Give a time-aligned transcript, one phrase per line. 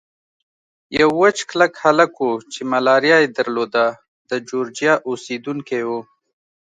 [0.99, 3.85] یو وچ کلک هلک وو چې ملاریا یې درلوده،
[4.29, 5.89] د جورجیا اوسېدونکی و.